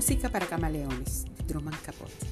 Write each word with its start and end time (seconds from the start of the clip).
Música 0.00 0.30
para 0.30 0.46
camaleones, 0.46 1.26
Truman 1.46 1.76
Capote. 1.84 2.26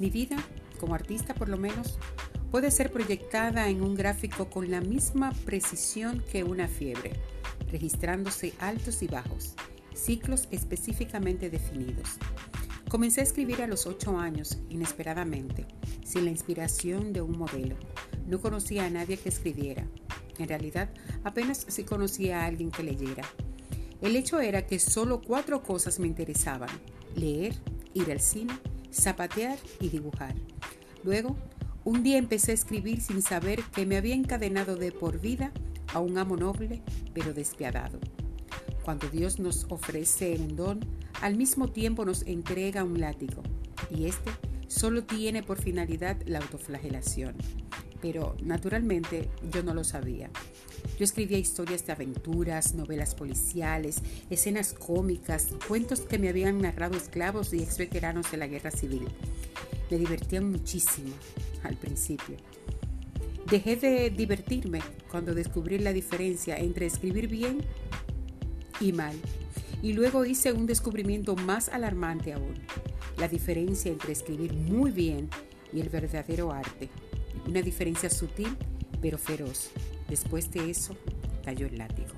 Mi 0.00 0.10
vida, 0.10 0.36
como 0.80 0.96
artista 0.96 1.32
por 1.32 1.48
lo 1.48 1.56
menos, 1.56 1.96
puede 2.50 2.72
ser 2.72 2.90
proyectada 2.90 3.68
en 3.68 3.82
un 3.82 3.94
gráfico 3.94 4.50
con 4.50 4.68
la 4.68 4.80
misma 4.80 5.30
precisión 5.44 6.20
que 6.32 6.42
una 6.42 6.66
fiebre, 6.66 7.12
registrándose 7.70 8.52
altos 8.58 9.00
y 9.04 9.06
bajos, 9.06 9.54
ciclos 9.94 10.48
específicamente 10.50 11.50
definidos. 11.50 12.16
Comencé 12.88 13.20
a 13.20 13.24
escribir 13.24 13.62
a 13.62 13.68
los 13.68 13.86
ocho 13.86 14.18
años, 14.18 14.58
inesperadamente, 14.70 15.68
sin 16.04 16.24
la 16.24 16.32
inspiración 16.32 17.12
de 17.12 17.20
un 17.20 17.38
modelo. 17.38 17.76
No 18.26 18.40
conocía 18.40 18.86
a 18.86 18.90
nadie 18.90 19.18
que 19.18 19.28
escribiera. 19.28 19.86
En 20.36 20.48
realidad, 20.48 20.90
apenas 21.22 21.64
si 21.68 21.84
conocía 21.84 22.42
a 22.42 22.46
alguien 22.46 22.72
que 22.72 22.82
leyera. 22.82 23.22
El 24.02 24.16
hecho 24.16 24.40
era 24.40 24.66
que 24.66 24.80
solo 24.80 25.22
cuatro 25.22 25.62
cosas 25.62 26.00
me 26.00 26.08
interesaban. 26.08 26.68
Leer, 27.14 27.54
ir 27.94 28.10
al 28.10 28.20
cine, 28.20 28.52
zapatear 28.92 29.58
y 29.78 29.90
dibujar. 29.90 30.34
Luego, 31.04 31.36
un 31.84 32.02
día 32.02 32.18
empecé 32.18 32.50
a 32.50 32.54
escribir 32.54 33.00
sin 33.00 33.22
saber 33.22 33.62
que 33.74 33.86
me 33.86 33.96
había 33.96 34.16
encadenado 34.16 34.74
de 34.74 34.90
por 34.90 35.20
vida 35.20 35.52
a 35.94 36.00
un 36.00 36.18
amo 36.18 36.36
noble 36.36 36.82
pero 37.14 37.32
despiadado. 37.32 38.00
Cuando 38.84 39.08
Dios 39.08 39.38
nos 39.38 39.66
ofrece 39.68 40.36
un 40.36 40.56
don, 40.56 40.80
al 41.20 41.36
mismo 41.36 41.68
tiempo 41.68 42.04
nos 42.04 42.22
entrega 42.22 42.82
un 42.82 43.00
látigo, 43.00 43.42
y 43.88 44.06
este 44.06 44.30
solo 44.66 45.04
tiene 45.04 45.44
por 45.44 45.60
finalidad 45.60 46.16
la 46.26 46.40
autoflagelación. 46.40 47.36
Pero 48.00 48.34
naturalmente 48.42 49.30
yo 49.52 49.62
no 49.62 49.74
lo 49.74 49.84
sabía. 49.84 50.30
Yo 50.98 51.04
escribía 51.04 51.38
historias 51.38 51.86
de 51.86 51.92
aventuras, 51.92 52.74
novelas 52.74 53.14
policiales, 53.14 54.02
escenas 54.30 54.72
cómicas, 54.72 55.48
cuentos 55.66 56.00
que 56.00 56.18
me 56.18 56.28
habían 56.28 56.60
narrado 56.60 56.96
esclavos 56.96 57.52
y 57.54 57.62
ex 57.62 57.78
veteranos 57.78 58.30
de 58.30 58.36
la 58.36 58.46
guerra 58.46 58.70
civil. 58.70 59.08
Me 59.90 59.98
divertían 59.98 60.50
muchísimo 60.50 61.14
al 61.62 61.76
principio. 61.76 62.36
Dejé 63.50 63.76
de 63.76 64.10
divertirme 64.10 64.80
cuando 65.10 65.34
descubrí 65.34 65.78
la 65.78 65.92
diferencia 65.92 66.56
entre 66.56 66.86
escribir 66.86 67.28
bien 67.28 67.62
y 68.80 68.92
mal. 68.92 69.16
Y 69.82 69.94
luego 69.94 70.24
hice 70.24 70.52
un 70.52 70.66
descubrimiento 70.66 71.34
más 71.34 71.68
alarmante 71.68 72.32
aún, 72.32 72.54
la 73.18 73.28
diferencia 73.28 73.90
entre 73.90 74.12
escribir 74.12 74.52
muy 74.54 74.90
bien 74.90 75.28
y 75.72 75.80
el 75.80 75.88
verdadero 75.88 76.52
arte. 76.52 76.88
Una 77.46 77.62
diferencia 77.62 78.08
sutil 78.08 78.56
pero 79.00 79.18
feroz. 79.18 79.70
Después 80.12 80.50
de 80.50 80.68
eso, 80.68 80.94
cayó 81.42 81.64
el 81.66 81.78
látigo. 81.78 82.10